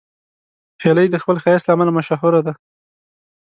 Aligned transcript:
هیلۍ 0.83 1.07
د 1.11 1.15
خپل 1.23 1.35
ښایست 1.43 1.65
له 1.67 1.71
امله 1.75 1.91
مشهوره 1.97 2.41
ده 2.47 2.53